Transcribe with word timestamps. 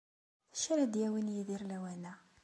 D 0.49 0.53
acu 0.53 0.67
ara 0.73 0.85
d-yawin 0.93 1.33
Yidir 1.35 1.61
lawan-a? 1.65 2.13